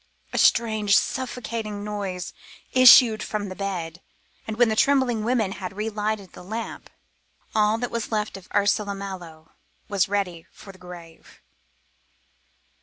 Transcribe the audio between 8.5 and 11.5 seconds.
Ursula Mallow was ready for the grave.